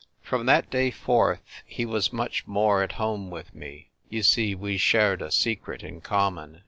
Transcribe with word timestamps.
From 0.23 0.47
that 0.47 0.71
day 0.71 0.89
forth 0.89 1.61
he 1.63 1.85
was 1.85 2.11
much 2.11 2.47
more 2.47 2.81
at 2.81 2.93
home 2.93 3.29
with 3.29 3.53
me. 3.53 3.89
You 4.09 4.23
see, 4.23 4.55
we 4.55 4.77
shared 4.77 5.21
a 5.21 5.29
Secret 5.29 5.83
in 5.83 6.01
common. 6.01 6.59